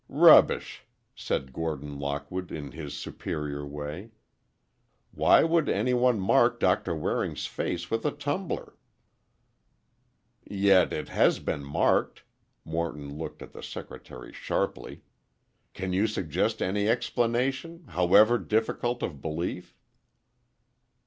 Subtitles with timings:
[0.09, 4.09] "Rubbish!" said Gordon Lockwood, in his superior way.
[5.11, 8.75] "Why would any one mark Doctor Waring's face with a tumbler?"
[10.43, 12.23] "Yet it has been marked,"
[12.65, 15.03] Morton looked at the secretary sharply.
[15.75, 19.75] "Can you suggest any explanation—however difficult of belief?"